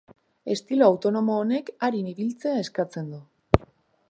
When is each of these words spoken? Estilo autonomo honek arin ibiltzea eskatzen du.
Estilo 0.53 0.87
autonomo 0.93 1.35
honek 1.41 1.71
arin 1.89 2.09
ibiltzea 2.13 2.57
eskatzen 2.65 3.15
du. 3.17 3.25